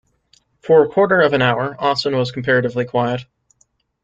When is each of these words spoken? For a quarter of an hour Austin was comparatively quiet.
For 0.63 0.81
a 0.83 0.89
quarter 0.89 1.21
of 1.21 1.31
an 1.33 1.43
hour 1.43 1.75
Austin 1.77 2.15
was 2.17 2.31
comparatively 2.31 2.85
quiet. 2.85 3.25